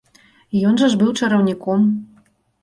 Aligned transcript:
Ён 0.69 0.79
жа 0.81 0.87
ж 0.93 0.97
быў 1.01 1.11
чараўніком. 1.19 1.87